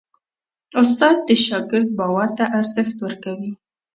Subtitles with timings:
[0.81, 3.51] استاد د شاګرد باور ته ارزښت ورکوي.